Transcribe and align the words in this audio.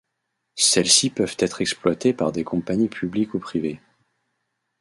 Celles-ci 0.55 1.11
peuvent 1.11 1.35
être 1.37 1.61
exploitées 1.61 2.11
par 2.11 2.31
des 2.31 2.43
compagnies 2.43 2.89
publiques 2.89 3.35
ou 3.35 3.39
privées. 3.39 3.79